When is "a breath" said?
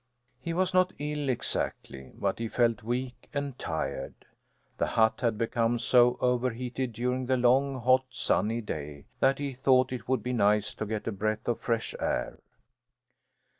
11.05-11.47